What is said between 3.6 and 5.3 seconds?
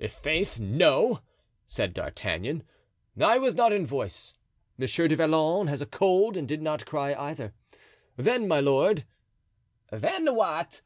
in voice; Monsieur du